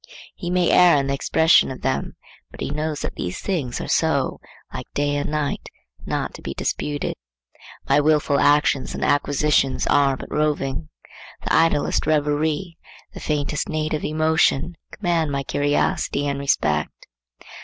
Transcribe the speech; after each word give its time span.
He 0.33 0.49
may 0.49 0.71
err 0.71 0.97
in 0.97 1.05
the 1.05 1.13
expression 1.13 1.69
of 1.69 1.83
them, 1.83 2.15
but 2.49 2.59
he 2.59 2.71
knows 2.71 3.01
that 3.01 3.17
these 3.17 3.37
things 3.39 3.79
are 3.79 3.87
so, 3.87 4.41
like 4.73 4.87
day 4.95 5.15
and 5.15 5.29
night, 5.29 5.69
not 6.07 6.33
to 6.33 6.41
be 6.41 6.55
disputed. 6.55 7.13
My 7.87 7.99
wilful 7.99 8.39
actions 8.39 8.95
and 8.95 9.05
acquisitions 9.05 9.85
are 9.85 10.17
but 10.17 10.31
roving;—the 10.31 11.53
idlest 11.53 12.07
reverie, 12.07 12.79
the 13.13 13.19
faintest 13.19 13.69
native 13.69 14.03
emotion, 14.03 14.75
command 14.91 15.31
my 15.31 15.43
curiosity 15.43 16.27
and 16.27 16.39
respect. 16.39 17.05